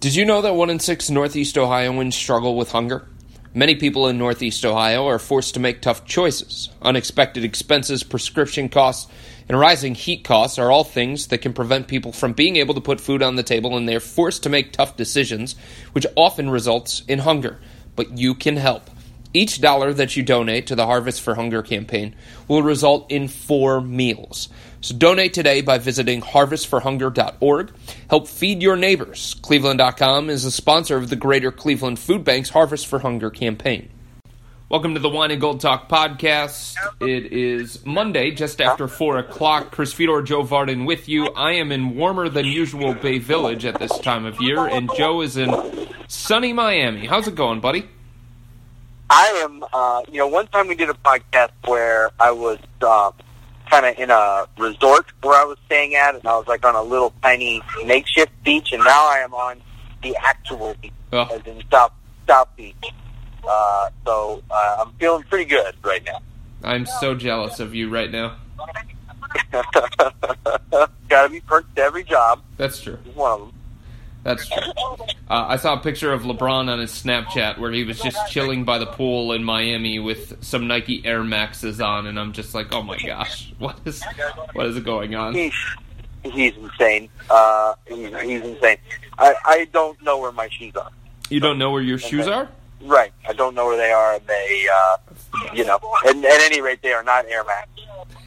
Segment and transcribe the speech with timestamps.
[0.00, 3.06] Did you know that one in six Northeast Ohioans struggle with hunger?
[3.52, 6.70] Many people in Northeast Ohio are forced to make tough choices.
[6.80, 9.12] Unexpected expenses, prescription costs,
[9.46, 12.80] and rising heat costs are all things that can prevent people from being able to
[12.80, 15.54] put food on the table, and they're forced to make tough decisions,
[15.92, 17.60] which often results in hunger.
[17.94, 18.88] But you can help.
[19.34, 22.16] Each dollar that you donate to the Harvest for Hunger campaign
[22.48, 24.48] will result in four meals.
[24.82, 27.72] So donate today by visiting harvestforhunger.org.
[28.08, 29.36] Help feed your neighbors.
[29.42, 33.90] Cleveland.com is a sponsor of the Greater Cleveland Food Bank's Harvest for Hunger campaign.
[34.70, 36.76] Welcome to the Wine and Gold Talk podcast.
[37.00, 39.70] It is Monday, just after 4 o'clock.
[39.70, 41.26] Chris Fedor, Joe Vardon with you.
[41.26, 45.20] I am in warmer than usual Bay Village at this time of year, and Joe
[45.20, 45.52] is in
[46.08, 47.04] sunny Miami.
[47.04, 47.86] How's it going, buddy?
[49.10, 53.10] I am, uh, you know, one time we did a podcast where I was uh,
[53.70, 56.74] kind of in a resort where I was staying at, and I was like on
[56.74, 59.60] a little tiny makeshift beach, and now I am on
[60.02, 61.26] the actual beach, Oh.
[61.32, 61.92] as in South
[62.28, 62.74] South Beach.
[63.48, 66.18] Uh, so uh, I'm feeling pretty good right now.
[66.62, 68.36] I'm so jealous of you right now.
[69.52, 72.42] Got to be perked to every job.
[72.56, 72.98] That's true.
[73.14, 73.52] One of them.
[74.22, 74.62] That's true.
[75.30, 78.64] Uh, I saw a picture of LeBron on his Snapchat where he was just chilling
[78.64, 82.74] by the pool in Miami with some Nike Air Maxes on, and I'm just like,
[82.74, 84.02] oh my gosh, what is
[84.54, 85.34] what is going on?
[85.34, 85.54] He's
[86.24, 87.08] he's insane.
[87.30, 88.78] Uh, he's, he's insane.
[89.18, 90.90] I I don't know where my shoes are.
[91.28, 92.48] You don't know where your shoes are?
[92.82, 93.12] Right.
[93.28, 94.14] I don't know where they are.
[94.14, 94.96] and They, uh,
[95.54, 97.68] you know, at, at any rate, they are not Air Max.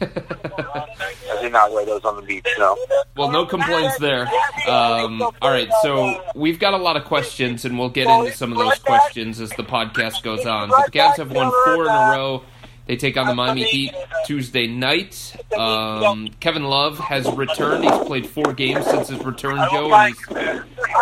[0.00, 2.46] I did not wear those on the beach.
[2.58, 2.76] No.
[3.16, 4.28] Well, no complaints there.
[4.68, 8.52] Um, all right, so we've got a lot of questions, and we'll get into some
[8.52, 10.70] of those questions as the podcast goes on.
[10.70, 12.42] But the Cavs have won four in a row.
[12.86, 13.94] They take on the Miami Heat
[14.26, 15.34] Tuesday night.
[15.56, 17.84] Um, Kevin Love has returned.
[17.84, 20.26] He's played four games since his return, Joe, and he's,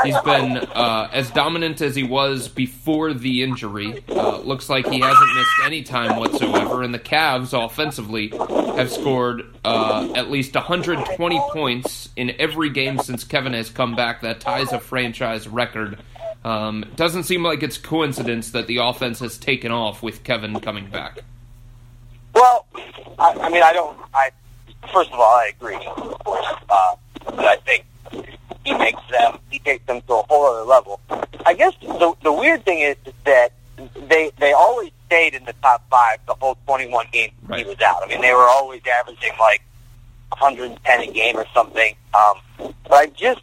[0.05, 4.05] he's been uh, as dominant as he was before the injury.
[4.08, 8.28] Uh, looks like he hasn't missed any time whatsoever, and the Cavs offensively
[8.77, 14.20] have scored uh, at least 120 points in every game since Kevin has come back.
[14.20, 15.98] That ties a franchise record.
[16.45, 20.61] Um, it doesn't seem like it's coincidence that the offense has taken off with Kevin
[20.61, 21.20] coming back.
[22.35, 22.67] Well,
[23.19, 23.98] I, I mean, I don't.
[24.15, 24.31] I
[24.93, 26.95] first of all, I agree, of course, uh,
[27.25, 27.87] but I think
[28.65, 29.39] he makes them.
[29.51, 31.01] He takes them to a whole other level.
[31.45, 33.53] I guess the the weird thing is that
[34.09, 38.03] they they always stayed in the top five the whole 21 games he was out.
[38.03, 39.63] I mean, they were always averaging like
[40.31, 41.95] 110 a game or something.
[42.14, 43.43] Um, but I just,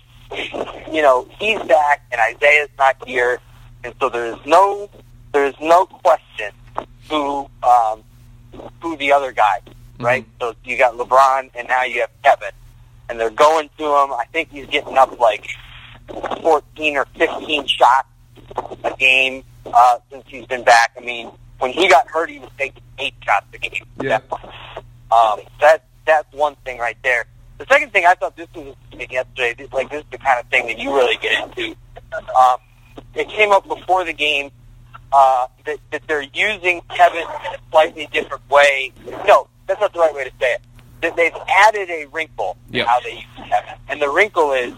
[0.91, 3.39] you know, he's back and Isaiah's not here,
[3.83, 4.89] and so there's no
[5.31, 6.51] there's no question
[7.09, 8.03] who um,
[8.81, 9.61] who the other guy,
[9.99, 10.25] right?
[10.39, 12.51] So you got LeBron and now you have Kevin,
[13.09, 14.13] and they're going to him.
[14.13, 15.47] I think he's getting up like
[16.41, 18.07] 14 or 15 shots
[18.83, 20.91] a game uh, since he's been back.
[20.97, 23.85] I mean, when he got hurt, he was taking eight shots a game.
[24.01, 24.19] Yeah.
[25.11, 27.25] Um, that that's one thing right there.
[27.57, 29.53] The second thing I thought this was yesterday.
[29.57, 31.75] This, like this is the kind of thing that you really get into.
[32.13, 32.57] Um,
[33.13, 34.51] it came up before the game
[35.11, 38.91] uh, that, that they're using Kevin in a slightly different way.
[39.27, 40.61] No, that's not the right way to say it.
[41.01, 41.33] That they've
[41.67, 44.73] added a wrinkle to how they use Kevin, and the wrinkle is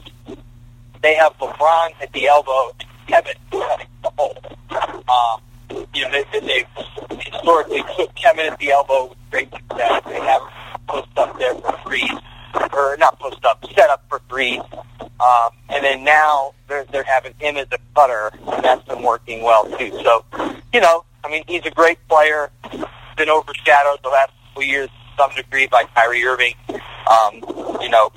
[1.01, 4.37] they have LeBron at the elbow and Kevin cutting the hole.
[4.69, 5.41] Um,
[5.93, 10.03] you know, they, they, they've historically put Kevin at the elbow with great success.
[10.05, 10.41] They have
[10.87, 12.11] post up there for threes,
[12.73, 14.61] or not post up, set up for threes.
[14.99, 19.43] Um, and then now they're they're having him as a cutter, and that's been working
[19.43, 19.91] well too.
[20.03, 20.25] So,
[20.73, 22.49] you know, I mean, he's a great player.
[23.17, 26.55] Been overshadowed the last couple years to some degree by Kyrie Irving.
[26.69, 27.43] Um,
[27.81, 28.11] you know,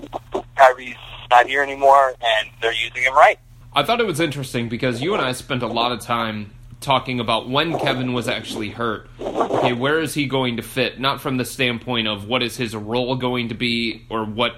[0.57, 0.97] Kyrie's
[1.31, 3.39] not here anymore, and they're using him right.
[3.75, 6.53] I thought it was interesting because you and I spent a lot of time
[6.85, 9.09] talking about when Kevin was actually hurt.
[9.21, 11.01] Okay, where is he going to fit?
[11.01, 14.57] Not from the standpoint of what is his role going to be or what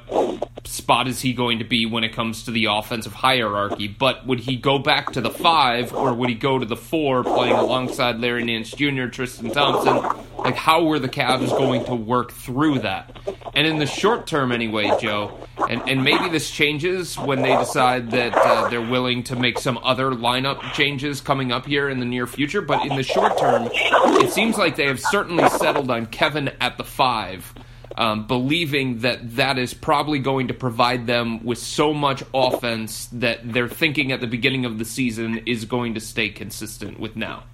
[0.66, 4.40] spot is he going to be when it comes to the offensive hierarchy, but would
[4.40, 8.18] he go back to the five or would he go to the four playing alongside
[8.18, 9.96] Larry Nance Jr., Tristan Thompson?
[10.38, 13.18] Like, how were the Cavs going to work through that?
[13.54, 15.38] And in the short term, anyway, Joe,
[15.68, 19.78] and, and maybe this changes when they decide that uh, they're willing to make some
[19.82, 23.68] other lineup changes coming up here in the near future, but in the short term,
[23.72, 27.54] it seems like they have certainly settled on Kevin at the five
[27.96, 33.40] um, believing that that is probably going to provide them with so much offense that
[33.52, 37.44] they're thinking at the beginning of the season is going to stay consistent with now.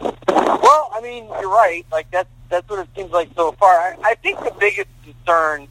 [0.00, 1.84] Well, I mean, you're right.
[1.90, 3.70] Like that's that's what it seems like so far.
[3.70, 5.68] I, I think the biggest concern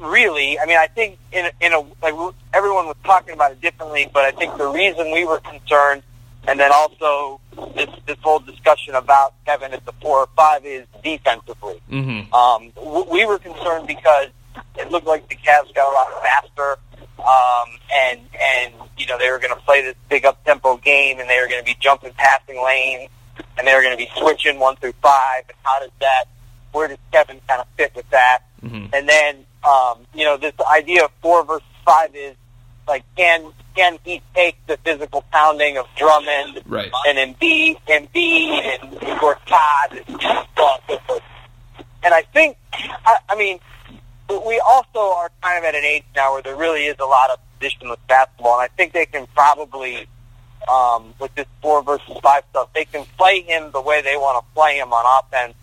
[0.00, 0.58] really.
[0.58, 4.24] I mean, I think in in a like everyone was talking about it differently, but
[4.24, 6.02] I think the reason we were concerned,
[6.46, 7.40] and then also
[7.74, 11.80] this this whole discussion about Kevin at the four or five is defensively.
[11.90, 12.32] Mm-hmm.
[12.34, 14.28] Um, w- we were concerned because
[14.76, 16.76] it looked like the Cavs got a lot faster,
[17.18, 21.18] um, and and you know they were going to play this big up tempo game,
[21.20, 23.10] and they were going to be jumping passing lanes,
[23.58, 25.44] and they were going to be switching one through five.
[25.48, 26.24] And how does that?
[26.72, 28.40] Where does Kevin kind of fit with that?
[28.64, 28.90] Mhm.
[28.92, 32.34] And then um, you know this idea of four versus five is
[32.86, 36.90] like can can he take the physical pounding of Drummond Right.
[37.08, 41.22] and Embiid, Embiid and Gortat and so on and so forth.
[42.02, 43.58] And I think, I, I mean,
[44.28, 47.30] we also are kind of at an age now where there really is a lot
[47.30, 50.06] of positionless basketball, and I think they can probably,
[50.70, 54.44] um, with this four versus five stuff, they can play him the way they want
[54.44, 55.54] to play him on offense,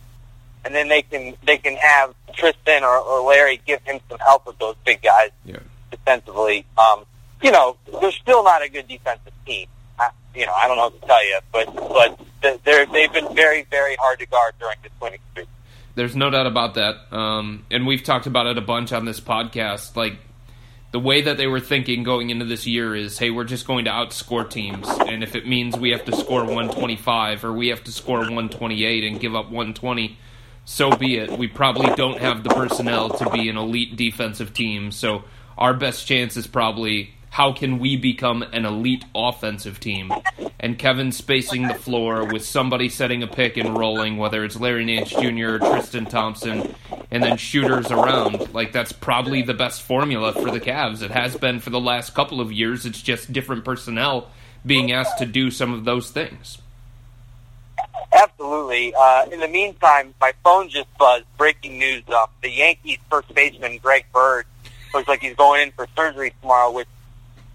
[0.66, 4.46] and then they can they can have Tristan or, or Larry give him some help
[4.48, 5.58] with those big guys Yeah.
[5.90, 6.66] defensively.
[6.78, 7.06] Um,
[7.42, 9.68] you know, they're still not a good defensive team.
[10.00, 11.76] I, you know, I don't know what to tell you, but
[12.42, 15.48] but they're they've been very very hard to guard during this winning streak.
[15.96, 17.14] There's no doubt about that.
[17.14, 19.96] Um, and we've talked about it a bunch on this podcast.
[19.98, 20.18] Like,
[20.92, 23.86] the way that they were thinking going into this year is hey, we're just going
[23.86, 24.88] to outscore teams.
[24.88, 29.04] And if it means we have to score 125 or we have to score 128
[29.04, 30.18] and give up 120,
[30.66, 31.38] so be it.
[31.38, 34.92] We probably don't have the personnel to be an elite defensive team.
[34.92, 35.24] So
[35.58, 40.12] our best chance is probably how can we become an elite offensive team?
[40.60, 44.84] And Kevin spacing the floor with somebody setting a pick and rolling, whether it's Larry
[44.84, 45.56] Nance Jr.
[45.56, 46.76] or Tristan Thompson,
[47.10, 48.54] and then shooters around.
[48.54, 51.02] Like that's probably the best formula for the Cavs.
[51.02, 52.86] It has been for the last couple of years.
[52.86, 54.30] It's just different personnel
[54.66, 56.58] being asked to do some of those things.
[58.12, 58.94] Absolutely.
[58.94, 61.26] Uh, in the meantime, my phone just buzzed.
[61.38, 64.46] Breaking news: uh, the Yankees first baseman Greg Bird
[64.94, 66.88] looks like he's going in for surgery tomorrow, which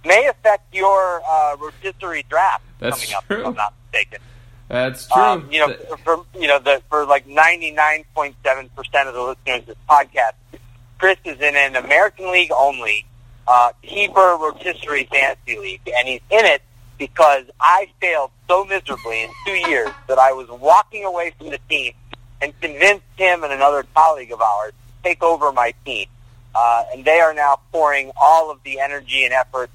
[0.06, 3.24] may affect your uh, rotisserie draft That's coming up.
[3.26, 3.40] true.
[3.40, 4.20] If I'm not mistaken.
[4.68, 5.22] That's true.
[5.22, 8.34] Um, you know, for, for you know, the, for like 99.7
[8.74, 10.32] percent of the listeners of this podcast,
[10.98, 13.04] Chris is in an American League only
[13.46, 16.62] uh, keeper rotisserie fantasy league, and he's in it
[16.98, 21.58] because I failed so miserably in two years that I was walking away from the
[21.68, 21.92] team
[22.40, 26.06] and convinced him and another colleague of ours to take over my team.
[26.54, 29.70] Uh, and they are now pouring all of the energy and effort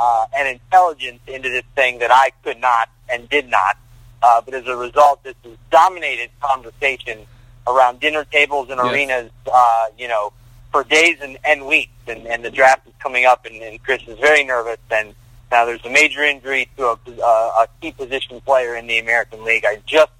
[0.00, 3.76] uh, and intelligence into this thing that I could not and did not.
[4.22, 7.26] Uh, but as a result, this has dominated conversation
[7.66, 8.92] around dinner tables and Yes.
[8.92, 10.32] arenas, uh, you know,
[10.72, 11.92] for days and, and weeks.
[12.06, 14.78] And, and the draft is coming up, and, and Chris is very nervous.
[14.90, 15.14] And
[15.50, 19.44] now there's a major injury to a, uh, a key position player in the American
[19.44, 19.64] League.
[19.66, 20.12] I just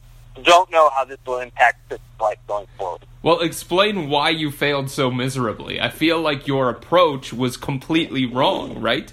[0.43, 3.03] don't know how this will impact Chris' life going forward.
[3.23, 5.79] Well, explain why you failed so miserably.
[5.81, 9.12] I feel like your approach was completely wrong, right?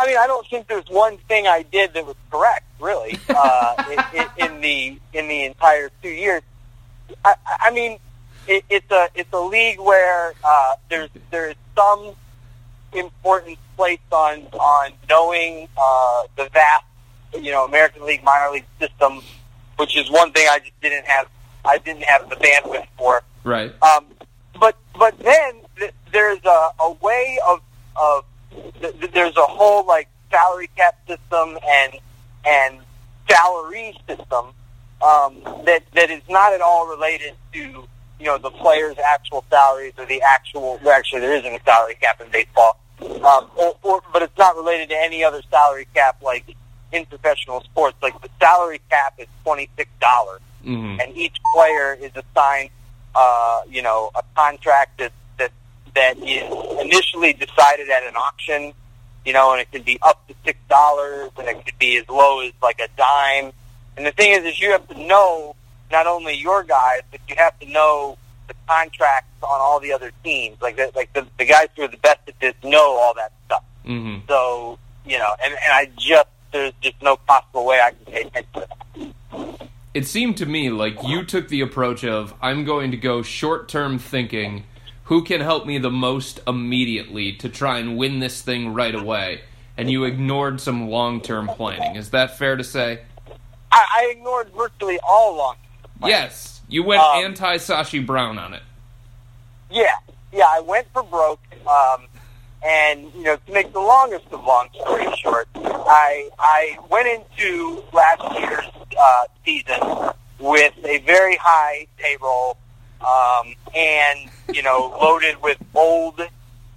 [0.00, 3.84] I mean, I don't think there's one thing I did that was correct, really, uh,
[4.14, 6.40] in, in, in the in the entire two years.
[7.22, 7.98] I, I mean,
[8.46, 12.14] it, it's a it's a league where uh, there's there's some
[12.94, 16.84] importance placed on on knowing uh, the vast,
[17.34, 19.20] you know, American League minor league system,
[19.76, 21.28] which is one thing I just didn't have.
[21.62, 23.22] I didn't have the bandwidth for.
[23.44, 23.70] Right.
[23.82, 24.06] Um,
[24.58, 27.60] but but then th- there's a, a way of
[27.96, 28.24] of
[28.80, 31.94] th- th- there's a whole like salary cap system and
[32.44, 32.78] and
[33.28, 34.46] salary system
[35.02, 39.94] um, that that is not at all related to you know the players' actual salaries
[39.98, 40.78] or the actual.
[40.82, 44.56] Well, actually, there isn't a salary cap in baseball, um, or, or, but it's not
[44.56, 46.54] related to any other salary cap like
[46.92, 47.96] in professional sports.
[48.02, 52.68] Like the salary cap is twenty six dollars hmm and each player is assigned,
[53.14, 55.12] uh, you know, a contract that
[55.94, 58.72] that is initially decided at an auction,
[59.24, 62.08] you know, and it can be up to six dollars, and it could be as
[62.08, 63.52] low as like a dime.
[63.96, 65.54] And the thing is, is you have to know
[65.90, 68.16] not only your guys, but you have to know
[68.48, 70.60] the contracts on all the other teams.
[70.60, 73.32] Like the, like the, the guys who are the best at this know all that
[73.46, 73.64] stuff.
[73.84, 78.04] hmm So you know, and and I just there's just no possible way I can
[78.12, 79.68] pay attention to that.
[79.92, 83.68] It seemed to me like you took the approach of I'm going to go short
[83.68, 84.64] term thinking.
[85.10, 89.40] Who can help me the most immediately to try and win this thing right away?
[89.76, 91.96] And you ignored some long term planning.
[91.96, 93.00] Is that fair to say?
[93.72, 95.56] I, I ignored virtually all along.
[96.04, 96.60] Yes.
[96.68, 98.62] You went Um, anti Sashi Brown on it.
[99.68, 99.86] Yeah,
[100.32, 101.40] yeah, I went for broke.
[101.66, 102.06] Um,
[102.64, 107.82] and you know, to make the longest of long stories short, I I went into
[107.92, 108.64] last year's
[108.96, 109.80] uh, season
[110.38, 112.58] with a very high payroll,
[113.00, 116.20] um, and you know, loaded with old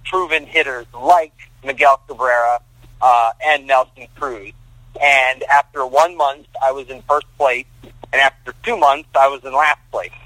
[0.04, 1.32] proven hitters like
[1.64, 2.60] Miguel Cabrera
[3.00, 4.52] uh, and Nelson Cruz.
[5.00, 9.44] And after one month, I was in first place, and after two months, I was
[9.44, 10.10] in last place.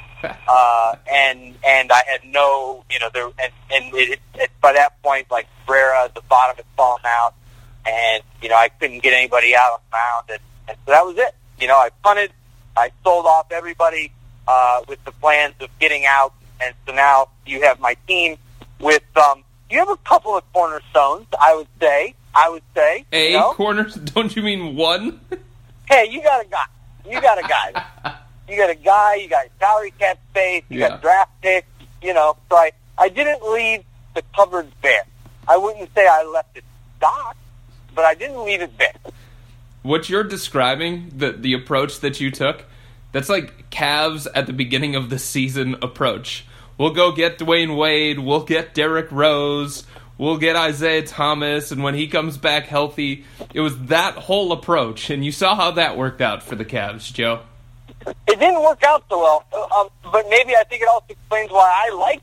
[0.49, 5.01] Uh, and and I had no, you know, there and and it, it, by that
[5.01, 7.35] point, like Cabrera, the bottom had fallen out,
[7.87, 11.05] and you know I couldn't get anybody out on the mound, and, and so that
[11.05, 11.37] was it.
[11.61, 12.33] You know, I punted,
[12.77, 14.13] I sold off everybody
[14.49, 18.37] uh, with the plans of getting out, and so now you have my team
[18.81, 22.15] with um, you have a couple of cornerstones, I would say.
[22.35, 23.53] I would say a you know?
[23.53, 23.85] corner.
[24.15, 25.21] Don't you mean one?
[25.87, 26.65] Hey, you got a guy.
[27.11, 28.17] You got a guy.
[28.49, 29.15] you got a guy.
[29.17, 30.63] You got salary cap space.
[30.69, 30.89] You Yeah.
[30.91, 31.67] got draft picks.
[32.03, 33.83] You know, so I I didn't leave
[34.15, 35.05] the cupboard bare.
[35.49, 36.65] I wouldn't say I left it
[36.97, 37.39] stocked,
[37.95, 38.93] but I didn't leave it bare.
[39.83, 42.65] what you're describing, the the approach that you took,
[43.13, 46.45] that's like Cavs at the beginning of the season approach.
[46.77, 49.85] We'll go get Dwyane Wade, we'll get Derrick Rose,
[50.17, 55.11] we'll get Isaiah Thomas, and when he comes back healthy, it was that whole approach,
[55.11, 57.41] and you saw how that worked out for the Cavs, Joe.
[58.07, 61.51] It didn't work out so well, uh, um, but maybe I think it also explains
[61.51, 62.23] why I like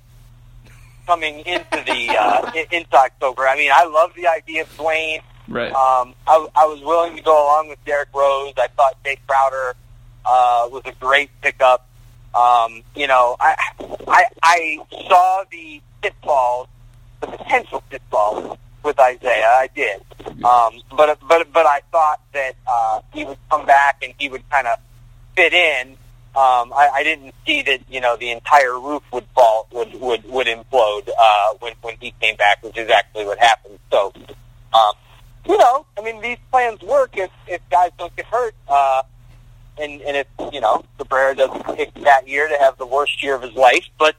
[1.06, 3.48] coming into the uh, into October.
[3.48, 5.22] I mean, I love the idea of Dwayne.
[5.48, 5.72] Right.
[5.72, 8.54] Um, I, I was willing to go along with Derrick Rose.
[8.58, 9.76] I thought Jake Crowder
[10.26, 11.88] uh, was a great pickup.
[12.34, 13.56] Um, you know, I,
[14.08, 16.68] I I saw the pitfalls,
[17.22, 19.48] the potential pitfalls with Isaiah.
[19.48, 20.02] I did,
[20.44, 24.48] um, but but but I thought that uh, he would come back and he would
[24.50, 24.80] kind of
[25.36, 25.98] fit in.
[26.36, 30.30] Um, I, I didn't see that you know the entire roof would fall would would
[30.30, 33.80] would implode uh, when when he came back, which is actually what happened.
[33.90, 34.12] So,
[34.74, 34.94] um,
[35.48, 39.04] you know, I mean, these plans work if if guys don't get hurt, uh,
[39.80, 43.36] and and if you know Cabrera doesn't pick that year to have the worst year
[43.36, 43.86] of his life.
[43.98, 44.16] But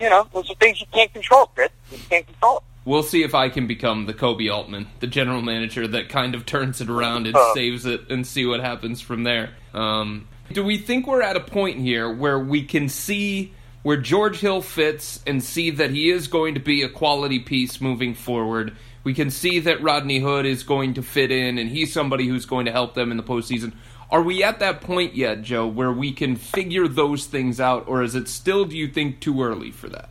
[0.00, 1.70] you know, those are things you can't control, Chris.
[1.90, 2.62] You can't control it.
[2.84, 6.46] We'll see if I can become the Koby Altman, the general manager that kind of
[6.46, 7.54] turns it around and Uh.
[7.54, 9.50] saves it, and see what happens from there.
[9.74, 13.52] Um, do we think we're at a point here where we can see
[13.82, 17.80] where George Hill fits and see that he is going to be a quality piece
[17.80, 18.76] moving forward?
[19.02, 22.46] We can see that Rodney Hood is going to fit in, and he's somebody who's
[22.46, 23.72] going to help them in the postseason.
[24.10, 28.02] Are we at that point yet, Joe, where we can figure those things out, or
[28.02, 30.10] is it still, do you think, too early for that?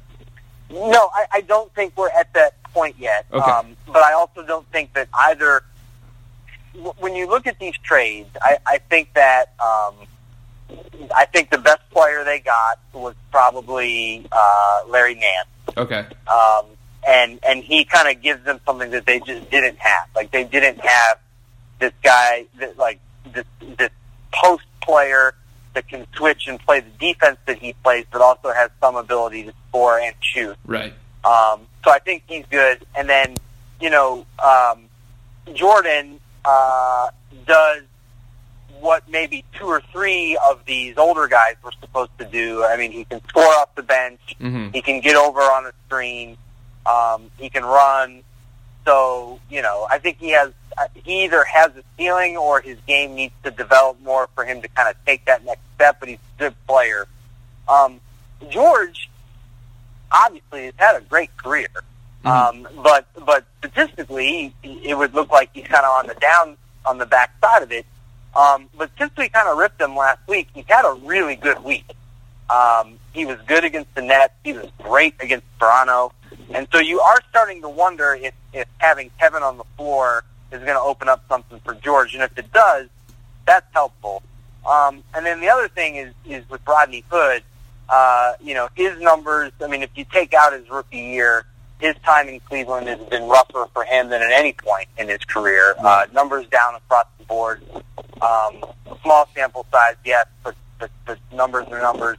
[0.70, 3.26] No, I, I don't think we're at that point yet.
[3.32, 3.50] Okay.
[3.50, 5.64] Um, but I also don't think that either.
[7.00, 9.96] When you look at these trades, I, I think that um,
[11.16, 16.06] I think the best player they got was probably uh, Larry Nance, Okay.
[16.28, 16.66] um,
[17.08, 20.10] and and he kind of gives them something that they just didn't have.
[20.14, 21.20] Like they didn't have
[21.80, 23.00] this guy that like
[23.34, 23.46] this
[23.78, 23.90] this
[24.32, 25.34] post player
[25.74, 29.44] that can switch and play the defense that he plays, but also has some ability
[29.44, 30.56] to score and shoot.
[30.66, 30.94] Right.
[31.24, 32.86] Um, so I think he's good.
[32.96, 33.36] And then,
[33.82, 34.88] you know, um,
[35.54, 37.10] Jordan uh,
[37.46, 37.84] does
[38.80, 42.64] what maybe two or three of these older guys were supposed to do.
[42.64, 44.20] I mean, he can score off the bench.
[44.40, 46.38] hmm He can get over on a screen.
[46.86, 48.22] Um, he can run.
[48.86, 50.52] So, you know, I think he has,
[50.94, 54.68] he either has a ceiling or his game needs to develop more for him to
[54.70, 57.08] kind of take that next step, but he's a good player.
[57.68, 58.00] Um,
[58.50, 59.10] George
[60.12, 61.70] obviously has had a great career.
[62.24, 66.98] Um, but, but statistically, it would look like he's kind of on the down, on
[66.98, 67.86] the back side of it.
[68.36, 71.64] Um, but since we kind of ripped him last week, he's had a really good
[71.64, 71.86] week.
[72.50, 74.34] Um, he was good against the Nets.
[74.44, 76.14] He was great against Toronto.
[76.52, 80.60] And so you are starting to wonder if, if having Kevin on the floor is
[80.60, 82.14] going to open up something for George.
[82.14, 82.88] And if it does,
[83.46, 84.24] that's helpful.
[84.66, 87.44] Um, and then the other thing is, is with Rodney Hood,
[87.88, 91.46] uh, you know, his numbers, I mean, if you take out his rookie year,
[91.80, 95.20] his time in Cleveland has been rougher for him than at any point in his
[95.20, 95.76] career.
[95.78, 97.62] Uh, numbers down across the board.
[98.22, 98.64] Um,
[99.04, 102.18] small sample size, yes, but, but, but numbers are numbers.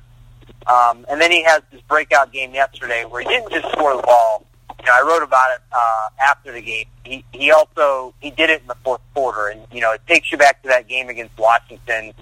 [0.67, 4.03] Um, and then he has this breakout game yesterday where he didn't just score the
[4.03, 4.46] ball.
[4.87, 6.85] You know, I wrote about it uh, after the game.
[7.03, 10.31] He he also he did it in the fourth quarter, and you know it takes
[10.31, 12.15] you back to that game against Washington.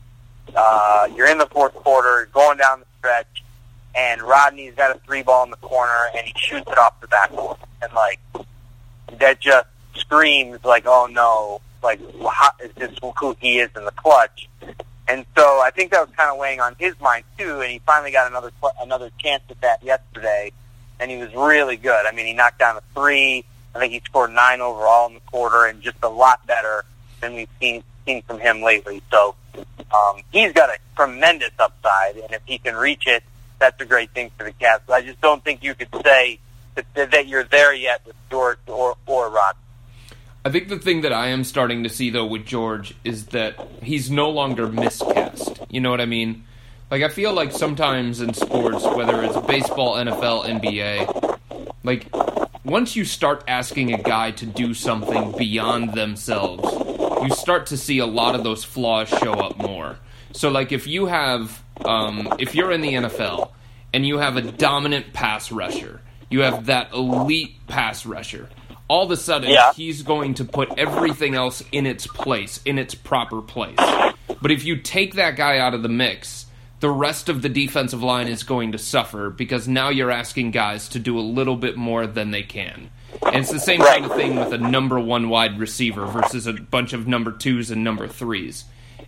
[0.56, 3.44] Uh, you're in the fourth quarter, going down the stretch,
[3.94, 7.06] and Rodney's got a three ball in the corner, and he shoots it off the
[7.06, 8.18] backboard, and like
[9.18, 13.92] that just screams like, oh no, like how, is this who he is in the
[13.92, 14.49] clutch?
[15.06, 17.78] And so I think that was kind of weighing on his mind too, and he
[17.80, 20.50] finally got another another chance at that yesterday,
[21.04, 22.06] and he was really good.
[22.06, 23.44] I mean, he knocked down a three.
[23.75, 26.82] I think he scored nine overall in the quarter, and just a lot better
[27.20, 29.02] than we've seen seen from him lately.
[29.11, 29.34] So
[29.94, 33.23] um, he's got a tremendous upside, and if he can reach it,
[33.58, 34.80] that's a great thing for the Cavs.
[34.90, 36.38] I just don't think you could say
[36.75, 39.56] that, that you're there yet with George or or Rod.
[40.42, 43.58] I think the thing that I am starting to see though with George is that
[43.82, 45.61] he's no longer miscast.
[45.68, 46.44] You know what I mean?
[46.91, 52.07] Like I feel like sometimes in sports, whether it's baseball, NFL, NBA, like
[52.64, 56.62] once you start asking a guy to do something beyond themselves,
[57.23, 59.97] you start to see a lot of those flaws show up more.
[60.33, 63.50] So like if you have um, if you're in the NFL
[63.93, 66.00] and you have a dominant pass rusher,
[66.31, 68.49] you have that elite pass rusher.
[68.87, 69.73] All of a sudden, Yeah.
[69.73, 73.76] he's going to put everything else in its place, in its proper place.
[74.43, 76.43] But if you take that guy out of the mix,
[76.85, 80.87] the rest of the defensive line is going to suffer because now you're asking guys
[80.87, 82.91] to do a little bit more than they can.
[83.23, 86.53] And it's the same kind of thing with a number one wide receiver versus a
[86.53, 88.67] bunch of number twos and number threes.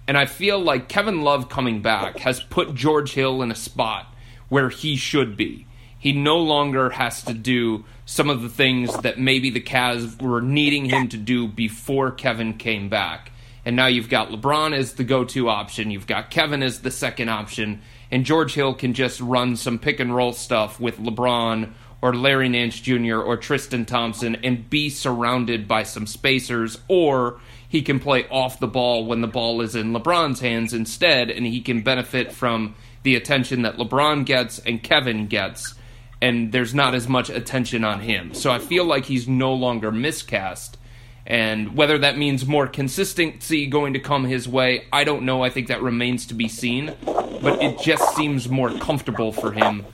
[0.08, 4.06] And I feel like Kevin Love coming back has put George Hill in a spot
[4.48, 5.66] where he should be.
[5.98, 10.40] He no longer has to do some of the things that maybe the Cavs were
[10.40, 13.32] needing him to do before Kevin came back.
[13.66, 16.90] And now you've got LeBron as the go to option, you've got Kevin as the
[16.92, 17.82] second option,
[18.12, 22.48] and George Hill can just run some pick and roll stuff with LeBron or Larry
[22.48, 23.16] Nance Jr.
[23.16, 28.68] or Tristan Thompson and be surrounded by some spacers, or he can play off the
[28.68, 33.16] ball when the ball is in LeBron's hands instead, and he can benefit from the
[33.16, 35.74] attention that LeBron gets and Kevin gets,
[36.22, 38.32] and there's not as much attention on him.
[38.32, 40.78] So I feel like he's no longer miscast.
[41.26, 45.42] And whether that means more consistency going to come his way, I don't know.
[45.42, 46.94] I think that remains to be seen.
[47.04, 49.84] But it just seems more comfortable for him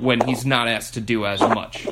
[0.00, 1.86] when he's not asked to do as much.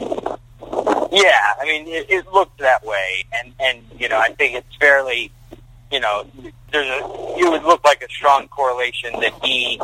[1.11, 4.77] Yeah, I mean, it, it looked that way, and and you know, I think it's
[4.77, 5.33] fairly,
[5.91, 6.27] you know,
[6.71, 6.99] there's a
[7.39, 9.81] it would look like a strong correlation that he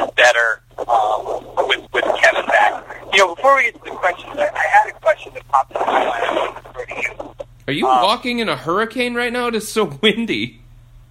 [0.00, 2.84] is better um, with with Kevin back.
[3.12, 5.72] You know, before we get to the questions, I, I had a question that popped
[5.72, 6.24] into my mind.
[6.24, 7.46] I wanted to throw to you.
[7.66, 9.48] Are you Um, walking in a hurricane right now?
[9.48, 10.60] It is so windy.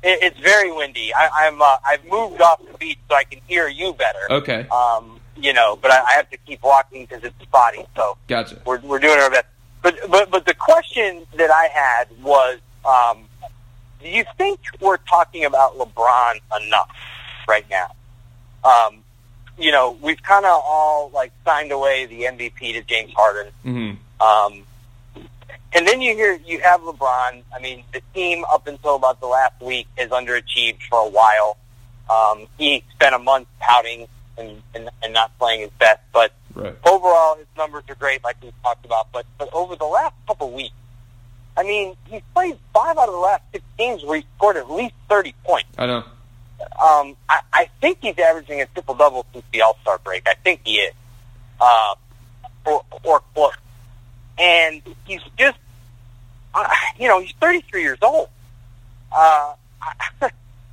[0.03, 1.13] It, it's very windy.
[1.13, 4.20] I, I'm uh, I've moved off the beach so I can hear you better.
[4.31, 7.85] Okay, Um, you know, but I, I have to keep walking because it's spotty.
[7.96, 8.62] So gotcha.
[8.66, 9.46] we're we're doing our best.
[9.81, 13.25] But but but the question that I had was, um,
[14.01, 16.90] do you think we're talking about LeBron enough
[17.48, 17.92] right now?
[18.64, 19.03] Um,
[19.57, 23.51] you know, we've kind of all like signed away the MVP to James Harden.
[23.64, 23.92] hmm
[24.24, 24.64] Um,
[25.74, 27.44] and then you hear you have LeBron.
[27.55, 31.58] I mean, the team up until about the last week has underachieved for a while.
[32.10, 36.75] Um, he spent a month pouting and, and, and not playing his best, but Right.
[36.84, 39.08] overall his numbers are great, like we talked about.
[39.14, 40.74] But but over the last couple weeks,
[41.55, 44.70] I mean, he's played five out of the last six games where he scored at
[44.70, 45.70] least thirty points.
[45.77, 46.03] I know.
[46.84, 50.27] Um, I, I think he's averaging a triple double since the All Star break.
[50.27, 50.94] I think he is,
[51.62, 51.96] uh,
[52.66, 53.53] or, or close.
[54.38, 55.58] And he's just,
[57.00, 58.29] you know, he's 33 years old.
[59.12, 59.94] Uh, I,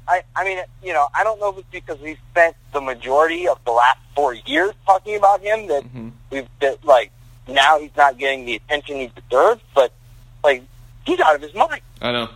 [0.09, 3.49] I, I mean, you know, I don't know if it's because we've spent the majority
[3.49, 7.13] of the last four years talking about him that hmm we've that, like
[7.49, 9.93] now he's not getting the attention he deserves, but
[10.45, 10.63] like
[11.05, 11.81] he's out of his mind.
[12.01, 12.29] I know.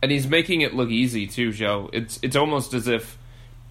[0.00, 1.90] And he's making it look easy too, Joe.
[1.92, 3.18] It's it's almost as if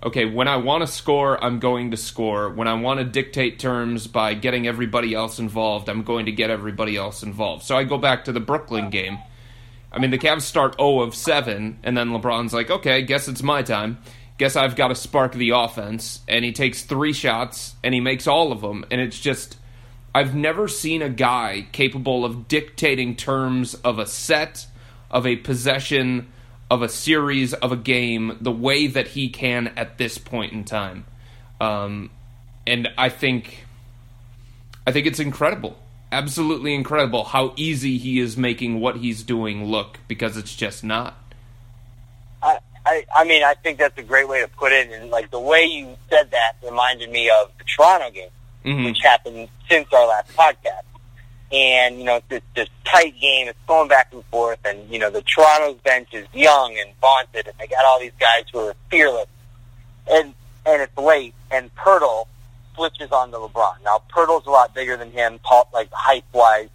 [0.03, 2.49] okay, when I want to score, I'm going to score.
[2.49, 6.49] When I want to dictate terms by getting everybody else involved, I'm going to get
[6.49, 7.63] everybody else involved.
[7.63, 9.19] So I go back to the Brooklyn game.
[9.91, 13.43] I mean, the Cavs start 0 of 7 and then LeBron's like, "Okay, guess it's
[13.43, 13.97] my time.
[14.37, 18.27] Guess I've got to spark the offense." And he takes 3 shots and he makes
[18.27, 19.57] all of them and it's just
[20.17, 24.65] I've never seen a guy capable of dictating terms of a set,
[25.11, 26.31] of a possession,
[26.71, 30.63] of a series, of a game the way that he can at this point in
[30.63, 31.05] time.
[31.61, 32.09] Um,
[32.65, 33.65] and I think,
[34.87, 35.77] I think it's incredible,
[36.11, 41.15] absolutely incredible how easy he is making what he's doing look because it's just not.
[42.41, 44.91] I, I, I mean, I think that's a great way to put it.
[44.91, 48.29] And like the way you said that reminded me of the Toronto game,
[48.63, 50.83] hmm which happened since our last podcast.
[51.51, 53.47] And you know, it's this tight game.
[53.47, 57.47] It's going back and forth, and you know, the Toronto's bench is young and vaunted,
[57.47, 59.27] and they got all these guys who are fearless.
[60.11, 60.33] And
[60.65, 62.27] and it's late, and Poeltl
[62.77, 63.83] switches on to LeBron.
[63.83, 65.39] Now Poeltl's a lot bigger than him,
[65.73, 66.69] like height wise.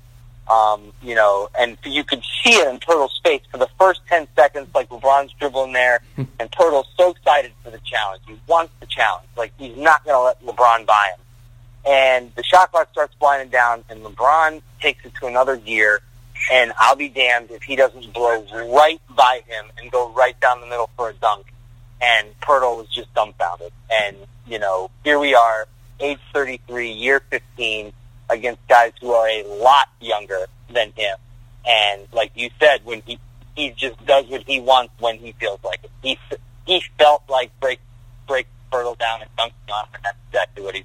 [0.50, 4.26] Um, you know, and you could see it in Poeltl's face for the first 10
[4.34, 8.22] seconds, like LeBron's dribbling there, and Poeltl's so excited for the challenge.
[8.26, 9.28] He wants the challenge.
[9.36, 11.24] Like, he's not going to let LeBron buy him.
[11.84, 16.00] And the shot clock starts winding down, and LeBron takes it to another gear,
[16.52, 20.60] and I'll be damned if he doesn't blow right by him and go right down
[20.60, 21.46] the middle for a dunk.
[22.00, 23.72] And Pirtle was just dumbfounded.
[23.90, 25.66] And, you know, here we are,
[26.02, 27.92] age 33, year 15,
[28.30, 31.16] against guys who are a lot younger than him.
[31.66, 33.18] And like you said, when he
[33.54, 35.90] he just does what he wants when he feels like it.
[36.02, 36.18] He
[36.66, 37.80] he felt like break
[38.26, 40.84] break Poeltl down and dunking on him, and that's exactly what he.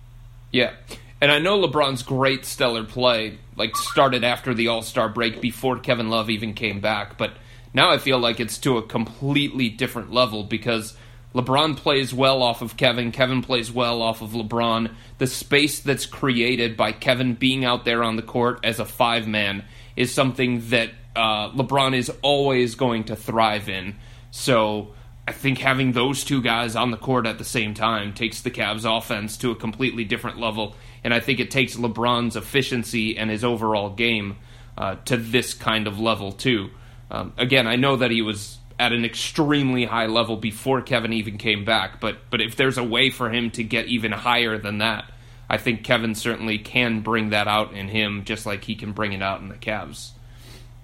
[0.52, 0.74] Yeah,
[1.22, 5.80] and I know LeBron's great stellar play like started after the All Star break before
[5.80, 7.34] Kevin Love even came back, but
[7.74, 10.96] now I feel like it's to a completely different level because
[11.36, 14.94] LeBron plays well off of Kevin, Kevin plays well off of LeBron.
[15.18, 19.28] The space that's created by Kevin being out there on the court as a five
[19.28, 23.96] man is something that uh, LeBron is always going to thrive in.
[24.32, 24.94] So
[25.28, 28.52] I think having those two guys on the court at the same time takes the
[28.52, 30.76] Cavs offense to a completely different level.
[31.04, 34.38] And I think it takes LeBron's efficiency and his overall game
[34.78, 36.70] uh, to this kind of level, too.
[37.12, 41.38] Um, again, I know that he was at an extremely high level before Kevin even
[41.38, 44.78] came back, but, but if there's a way for him to get even higher than
[44.78, 45.12] that,
[45.50, 49.14] I think Kevin certainly can bring that out in him just like he can bring
[49.14, 50.12] it out in the Cavs.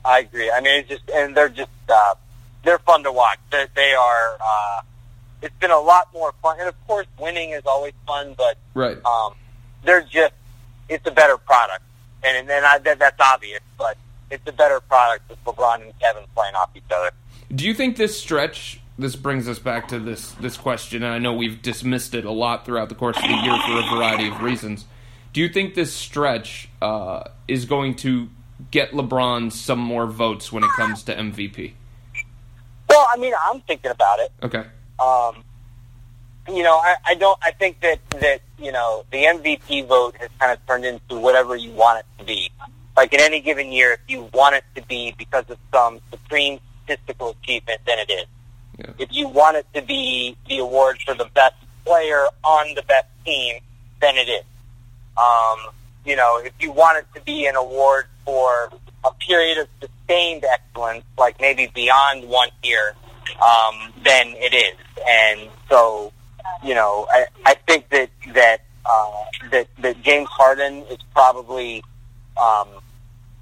[0.06, 0.52] I agree.
[0.52, 2.16] I mean, it's just and they're just uh,
[2.64, 3.40] they're fun to watch.
[3.52, 4.38] They, they are.
[4.40, 4.82] Uh,
[5.42, 8.36] it's been a lot more fun, and of course, winning is always fun.
[8.38, 9.34] But right, um,
[9.84, 10.34] they're just
[10.90, 11.84] it's a better product,
[12.24, 13.62] and and, and I, that, that's obvious.
[13.78, 13.98] But
[14.30, 17.12] it's a better product with LeBron and Kevin playing off each other.
[17.54, 18.80] Do you think this stretch?
[18.98, 22.32] This brings us back to this this question, and I know we've dismissed it a
[22.32, 24.86] lot throughout the course of the year for a variety of reasons.
[25.34, 28.30] Do you think this stretch uh, is going to
[28.70, 31.74] get LeBron some more votes when it comes to MVP?
[32.88, 34.32] Well, I mean, I'm thinking about it.
[34.44, 34.64] Okay.
[35.00, 35.44] Um,
[36.48, 37.40] you know, I, I don't.
[37.42, 41.56] I think that that you know the MVP vote has kind of turned into whatever
[41.56, 42.52] you want it to be.
[42.96, 46.60] Like in any given year, if you want it to be because of some supreme
[46.84, 48.26] statistical achievement, then it is.
[48.78, 48.94] Yeah.
[49.00, 53.08] If you want it to be the award for the best player on the best
[53.26, 53.60] team,
[54.02, 54.44] then it is.
[55.18, 55.74] Um,
[56.06, 58.72] you know, if you want it to be an award for
[59.04, 62.96] a period of sustained excellence, like maybe beyond one year,
[63.42, 64.78] um, then it is.
[65.08, 66.12] And so,
[66.64, 69.12] you know, I, I think that that uh,
[69.52, 71.84] that that James Harden is probably
[72.42, 72.68] um,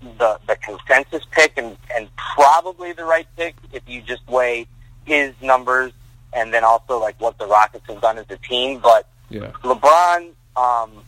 [0.02, 4.68] the the consensus pick and and probably the right pick if you just weigh
[5.06, 5.92] his numbers
[6.34, 8.80] and then also like what the Rockets have done as a team.
[8.80, 9.52] But yeah.
[9.64, 11.04] LeBron, um,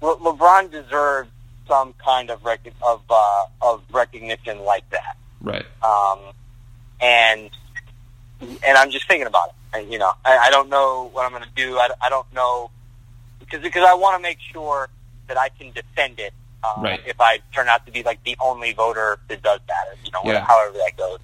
[0.00, 1.30] Le- LeBron deserves
[1.68, 5.16] some kind of rec- of uh, of recognition like that.
[5.40, 5.66] Right.
[5.82, 6.18] Um,
[7.00, 7.50] and
[8.40, 9.54] and I'm just thinking about it.
[9.74, 11.76] I, you know, I, I don't know what I'm going to do.
[11.76, 12.70] I, I don't know
[13.40, 14.88] because because I want to make sure
[15.28, 16.32] that I can defend it.
[16.76, 17.00] Uh, Right.
[17.06, 20.10] If I turn out to be like the only voter that does that, or, you
[20.10, 20.44] know, Yeah.
[20.44, 21.18] however that goes.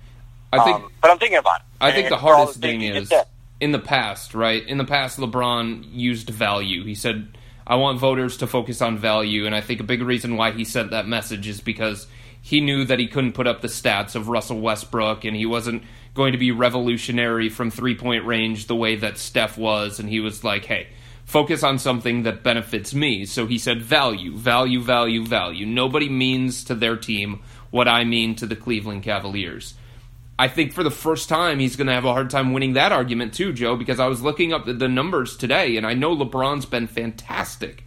[0.53, 1.67] I think um, but I'm thinking about it.
[1.81, 3.13] I And think the it's for all hardest thing is
[3.61, 4.67] in the past, right?
[4.67, 6.85] In the past, LeBron used value.
[6.85, 10.37] He said, "I want voters to focus on value," and I think a big reason
[10.37, 12.07] why he sent that message is because
[12.41, 15.83] he knew that he couldn't put up the stats of Russell Westbrook, and he wasn't
[16.15, 20.21] going to be revolutionary from three point range the way that Steph was, and he
[20.21, 20.89] was like, "Hey."
[21.25, 23.25] Focus on something that benefits me.
[23.25, 25.67] So he said value, value, value, value.
[25.67, 29.75] Nobody means to their team what I mean to the Cleveland Cavaliers.
[30.39, 32.93] I think for the first time he's going to have a hard time winning that
[32.93, 36.67] argument too, Joe, because I was looking up the, numbers today, and I know LeBron's
[36.67, 37.85] been fantastic,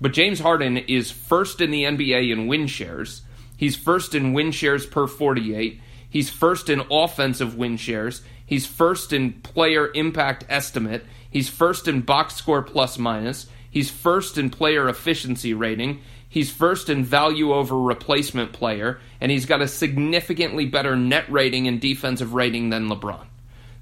[0.00, 3.22] but James Harden is first in the NBA in win shares.
[3.56, 5.80] He's first in win shares per 48.
[6.08, 8.22] He's first in offensive win shares.
[8.46, 11.04] He's first in player impact estimate.
[11.30, 13.46] He's first in box score plus minus.
[13.70, 16.00] He's first in player efficiency rating.
[16.28, 21.66] He's first in value over replacement player, and he's got a significantly better net rating
[21.66, 23.26] and defensive rating than LeBron.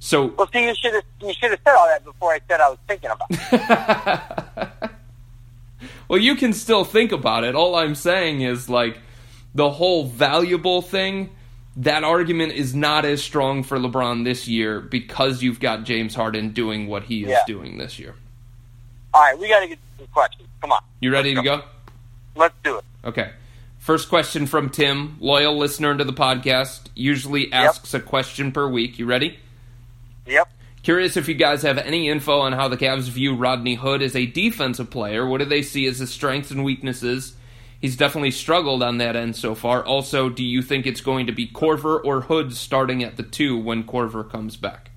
[0.00, 2.60] So, Well, see, you should have you should have said all that before I said
[2.60, 4.90] I was thinking about it.
[6.08, 7.54] well, you can still think about it.
[7.54, 9.00] All I'm saying is like
[9.54, 11.30] the whole valuable thing.
[11.76, 16.50] That argument is not as strong for LeBron this year because you've got James Harden
[16.50, 17.42] doing what he is Yeah.
[17.46, 18.14] doing this year.
[19.14, 20.48] All right, we got to get to some questions.
[20.60, 21.68] Come on, You ready to Let's go?
[22.34, 22.84] let's do it.
[23.04, 23.30] Okay.
[23.78, 28.98] First question from Tim, loyal listener to the podcast, usually asks a question per week.
[28.98, 29.38] You ready?
[30.26, 30.48] Yep.
[30.82, 34.14] Curious if you guys have any info on how the Cavs view Rodney Hood as
[34.16, 35.26] a defensive player.
[35.26, 37.34] What do they see as his strengths and weaknesses?
[37.80, 39.84] He's definitely struggled on that end so far.
[39.84, 43.56] Also, do you think it's going to be Korver or Hood starting at the two
[43.56, 44.90] when Korver comes back?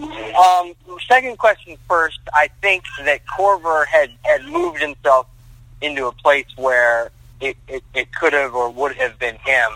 [0.00, 0.74] Um,
[1.08, 2.20] second question first.
[2.32, 5.26] I think that Korver had, had moved himself
[5.80, 9.70] into a place where it, it, it could have or would have been him.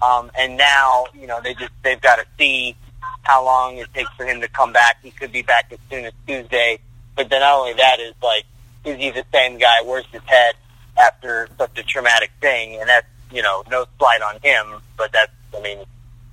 [0.00, 2.76] Um, and now, you know, they just, they've got to see
[3.22, 4.98] how long it takes for him to come back.
[5.02, 6.78] He could be back as soon as Tuesday.
[7.16, 8.44] But then not only that is like,
[8.84, 9.82] is he the same guy?
[9.84, 10.54] Where's his head?
[10.98, 15.32] After such a traumatic thing, and that's you know no slight on him, but that's
[15.56, 15.78] I mean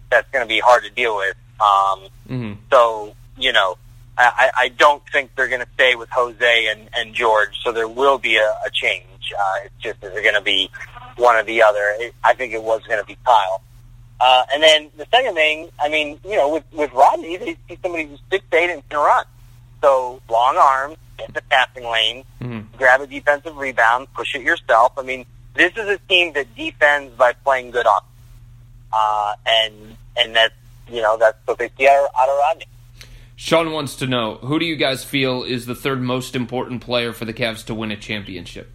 [0.10, 1.36] that's going to be hard to deal with.
[1.60, 3.78] Um, hmm so you know,
[4.17, 7.49] I, I don't think they're going to stay with Jose and, and George.
[7.63, 9.34] So there will be a, a change.
[9.38, 10.69] Uh, it's just it going to be
[11.17, 11.95] one or the other?
[11.99, 13.62] It, I think it was going to be Kyle.
[14.19, 17.78] Uh, and then the second thing, I mean, you know, with with Rodney, they see
[17.82, 19.25] somebody who's six eight and can run.
[19.86, 24.93] So long arms, get the passing lane, hmm grab a defensive rebound, push it yourself.
[24.98, 28.12] I mean, this is a team that defends by playing good offense,
[28.91, 30.56] uh, and and that's
[30.89, 32.65] you know that's what they see out, out of Rodney.
[33.36, 37.13] Sean wants to know who do you guys feel is the third most important player
[37.13, 38.71] for the Cavs to win a championship?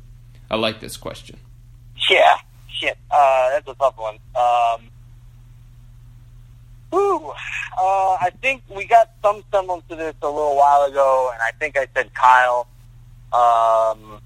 [0.48, 1.40] I like this question.
[2.08, 2.36] Yeah,
[2.68, 4.18] shit, uh, that's a tough one.
[4.36, 4.88] Um,
[6.90, 11.40] whew, uh, I think we got some semblance to this a little while ago, and
[11.42, 12.66] I think I said Kyle.
[13.32, 14.20] Um,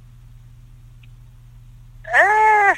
[2.12, 2.74] eh,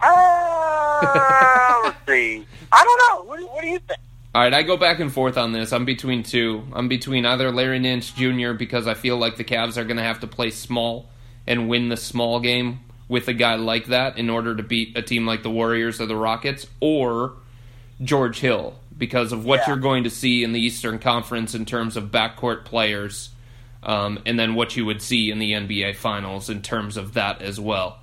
[0.00, 2.46] uh, let's see.
[2.72, 3.28] I don't know.
[3.28, 3.98] What do, what do you think?
[4.34, 5.72] All right, I go back and forth on this.
[5.72, 6.64] I'm between two.
[6.72, 8.52] I'm between either Larry Nance Jr.
[8.52, 11.08] because I feel like the Cavs are going to have to play small
[11.46, 15.02] and win the small game with a guy like that in order to beat a
[15.02, 17.32] team like the Warriors or the Rockets, or
[18.02, 19.68] George Hill because of what Yeah.
[19.68, 23.30] you're going to see in the Eastern Conference in terms of backcourt players,
[23.82, 27.40] um, and then what you would see in the NBA Finals in terms of that
[27.42, 27.98] as well.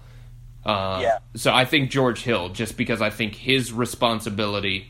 [0.65, 1.17] Uh, Yeah.
[1.35, 4.87] So I think George Hill, just because I think his responsibility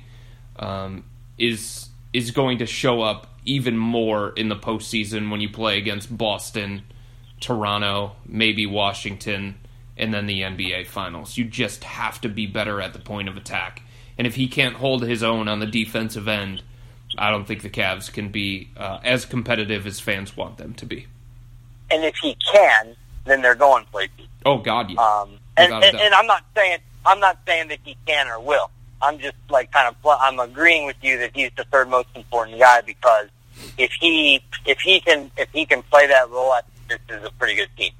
[0.57, 1.03] um,
[1.37, 6.15] is is going to show up even more in the postseason when you play against
[6.17, 6.81] Boston,
[7.41, 9.55] Toronto, maybe Washington,
[9.97, 11.37] and then the NBA Finals.
[11.37, 13.81] You just have to be better at the point of attack,
[14.17, 16.61] and if he can't hold his own on the defensive end,
[17.17, 20.85] I don't think the Cavs can be uh, as competitive as fans want them to
[20.85, 21.07] be.
[21.91, 24.27] And if he can, then they're going places.
[24.45, 25.01] Oh God, yeah.
[25.01, 28.69] Um, and, and, and I'm not saying I'm not saying that he can or will.
[29.01, 32.59] I'm just like kind of I'm agreeing with you that he's the third most important
[32.59, 33.27] guy because
[33.77, 37.25] if he if he can if he can play that role, I think this is
[37.25, 37.91] a pretty good team.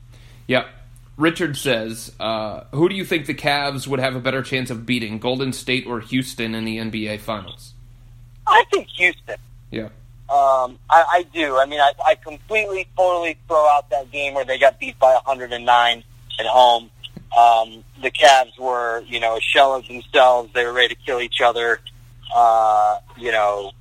[0.47, 0.67] Yep.
[1.17, 4.86] Richard says, uh, "Who do you think the Cavs would have a better chance of
[4.86, 7.73] beating, Golden State or Houston in the NBA Finals?"
[8.47, 9.38] I think Houston.
[9.71, 9.89] Yeah.
[10.28, 11.58] Um, I, I do.
[11.58, 15.13] I mean, I, I completely, totally throw out that game where they got beat by
[15.13, 16.04] 109
[16.39, 16.89] at home.
[17.38, 20.51] Um, the Cavs were, you know, a shell of themselves.
[20.54, 21.80] They were ready to kill each other.
[22.34, 23.71] Uh, you know,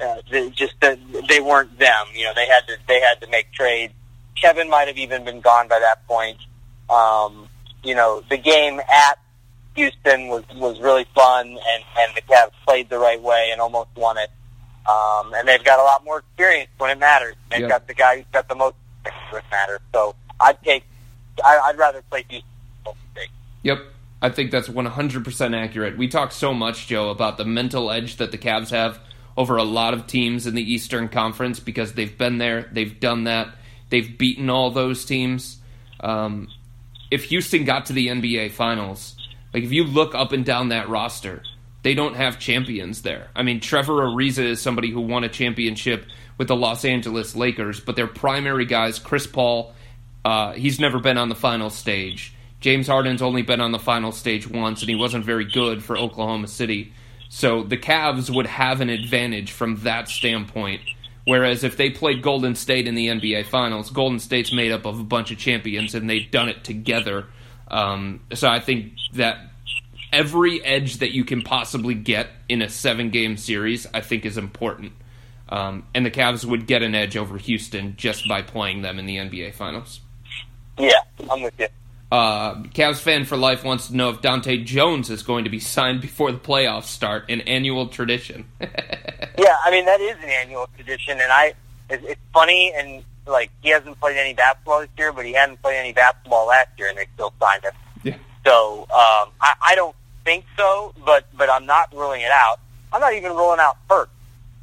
[0.00, 2.06] uh, they just that they weren't them.
[2.14, 3.92] You know, they had to they had to make trades.
[4.40, 6.38] Kevin might have even been gone by that point.
[6.92, 7.48] Um,
[7.82, 9.18] you know, the game at
[9.74, 13.88] Houston was was really fun, and and the Cavs played the right way and almost
[13.96, 14.30] won it.
[14.88, 17.36] Um, and they've got a lot more experience when it matters.
[17.50, 17.68] They've Yeah.
[17.68, 18.74] got the guy who's got the most
[19.06, 19.80] experience when it matters.
[19.94, 20.84] So I'd take.
[21.42, 22.48] I, I'd rather play Houston.
[23.62, 23.78] Yep.
[24.20, 25.96] I think that's 100% accurate.
[25.98, 29.00] We talk so much, Joe, about the mental edge that the Cavs have
[29.36, 33.24] over a lot of teams in the Eastern Conference because they've been there, they've done
[33.24, 33.48] that,
[33.90, 35.58] they've beaten all those teams.
[36.00, 36.48] Um,
[37.12, 39.16] if Houston got to the NBA Finals,
[39.52, 41.42] like if you look up and down that roster,
[41.82, 43.28] they don't have champions there.
[43.36, 46.06] I mean, Trevor Ariza is somebody who won a championship
[46.38, 49.74] with the Los Angeles Lakers, but their primary guys, Chris Paul,
[50.24, 52.34] uh, he's never been on the final stage.
[52.60, 55.98] James Harden's only been on the final stage once, and he wasn't very good for
[55.98, 56.94] Oklahoma City.
[57.28, 60.80] So the Cavs would have an advantage from that standpoint.
[61.24, 64.98] Whereas if they played Golden State in the NBA Finals, Golden State's made up of
[64.98, 67.26] a bunch of champions, and they've done it together.
[67.68, 69.38] Um, so I think that
[70.12, 74.36] every edge that you can possibly get in a seven game series, I think, is
[74.36, 74.92] important.
[75.48, 79.06] Um, and the Cavs would get an edge over Houston just by playing them in
[79.06, 80.00] the NBA Finals.
[80.78, 80.92] Yeah,
[81.30, 81.68] I'm with you.
[82.10, 85.60] Uh, Cavs fan for life wants to know if Dahntay Jones is going to be
[85.60, 88.44] signed before the playoffs start, an annual tradition.
[89.42, 91.54] Yeah, I mean that is an annual tradition, and I
[91.90, 95.60] it's, it's funny and like he hasn't played any basketball this year, but he hadn't
[95.60, 97.72] played any basketball last year, and they still signed him.
[98.04, 98.16] yeah.
[98.46, 102.60] So um, I, I don't think so, but but I'm not ruling it out.
[102.92, 104.10] I'm not even ruling out Perk,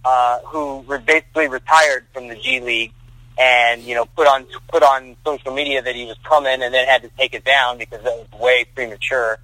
[0.06, 2.94] uh, who re- basically retired from the G League
[3.38, 6.88] and you know put on put on social media that he was coming, and then
[6.88, 9.40] had to take it down because that was way premature.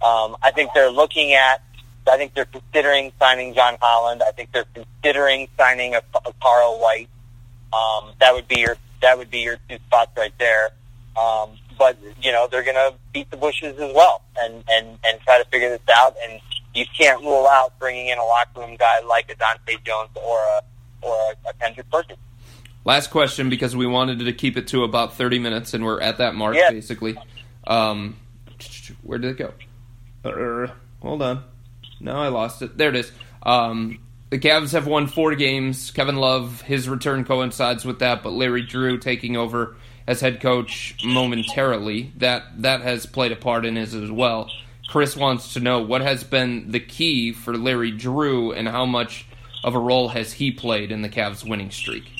[0.00, 1.62] Um, I think they're looking at.
[2.08, 4.22] I think they're considering signing John Holland.
[4.26, 7.08] I think they're considering signing a, a Carl White.
[7.72, 10.70] Um, that would be your that would be your two spots right there.
[11.16, 15.20] Um, but you know they're going to beat the bushes as well, and and and
[15.20, 16.16] try to figure this out.
[16.28, 16.40] And
[16.74, 20.38] you can't rule out bringing in a locker room guy like a Dahntay Jones or
[20.38, 20.62] a
[21.02, 22.18] or a, a Kendrick Perkins.
[22.84, 26.18] last question because we wanted to keep it to about 30 minutes, and we're at
[26.18, 26.70] that mark Yeah.
[26.70, 27.16] basically.
[27.66, 28.16] Um,
[29.02, 29.52] where did it go?
[30.24, 31.44] Uh, hold on.
[32.00, 32.76] No, I lost it.
[32.76, 33.12] There it is.
[33.42, 33.98] Um,
[34.30, 35.90] the Cavs have won four games.
[35.90, 40.96] Kevin Love, his return coincides with that, but Larry Drew taking over as head coach
[41.04, 44.50] momentarily, that that has played a part in his as well.
[44.88, 49.26] Chris wants to know what has been the key for Larry Drew and how much
[49.62, 52.10] of a role has he played in the Cavs winning streak?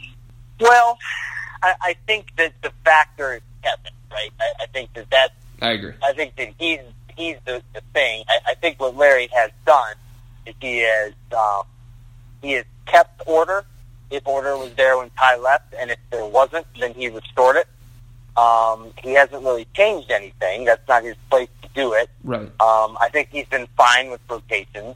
[0.60, 0.98] Well,
[1.62, 4.30] I, I think that the factor is Kevin, right?
[4.38, 5.30] I, I think that that
[5.62, 5.94] I agree.
[6.02, 6.80] I think that he's
[7.18, 8.24] he's the, the thing.
[8.28, 9.94] I, I think what Larry has done
[10.46, 11.64] is he has um,
[12.40, 13.64] he has kept order.
[14.10, 17.66] If order was there when Ty left, and if there wasn't, then he restored it.
[18.38, 20.64] Um, he hasn't really changed anything.
[20.64, 22.08] That's not his place to do it.
[22.24, 22.40] Right.
[22.40, 24.94] Um, I think he's been fine with rotations.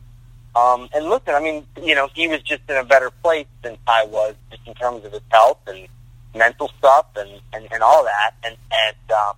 [0.55, 3.77] Um, and listen, I mean, you know, he was just in a better place than
[3.87, 5.89] Ty was, just in terms of his health and
[6.35, 8.35] mental stuff and, and, and all that.
[8.45, 9.35] And, and um,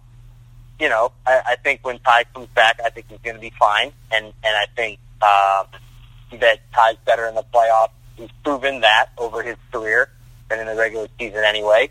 [0.78, 3.52] you know, I, I think when Ty comes back, I think he's going to be
[3.58, 3.92] fine.
[4.10, 7.90] And, and I think um, that Ty's better in the playoffs.
[8.16, 10.08] He's proven that over his career
[10.48, 11.90] than in the regular season anyway.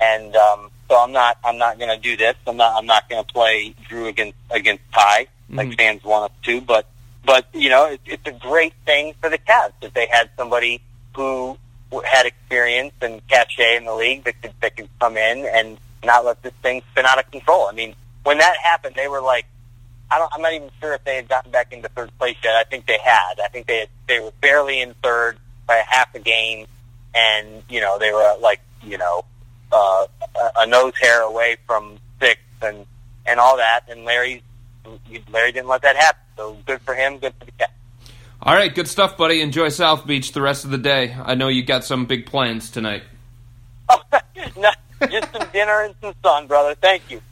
[0.00, 2.34] And um, so I'm not I'm not going to do this.
[2.46, 5.76] I'm not I'm not going to play Drew against against Ty like Mhm.
[5.78, 6.60] fans want us to.
[6.60, 6.86] But
[7.24, 10.80] but you know it, it's a great thing for the Cavs that they had somebody
[11.16, 11.56] who
[12.04, 16.24] had experience and cachet in the league that could that could come in and not
[16.24, 17.66] let this thing spin out of control.
[17.68, 17.94] I mean,
[18.24, 19.46] when that happened, they were like,
[20.10, 22.54] I don't, I'm not even sure if they had gotten back into third place yet.
[22.54, 23.40] I think they had.
[23.42, 26.66] I think they had, they were barely in third by a half a game,
[27.14, 29.24] and you know they were like you know
[29.72, 30.06] uh,
[30.56, 32.86] a- nose hair away from sixth and
[33.26, 33.84] and all that.
[33.88, 34.42] And Larry
[35.32, 36.20] Larry didn't let that happen.
[36.36, 37.18] So good for him.
[37.18, 37.68] Good for the Cavs.
[38.42, 39.40] All right, good stuff, buddy.
[39.40, 41.16] Enjoy South Beach the rest of the day.
[41.18, 43.02] I know you got some big plans tonight.
[43.88, 44.02] Oh,
[44.56, 44.70] no,
[45.08, 46.74] just some dinner and some sun, brother.
[46.74, 47.22] Thank you.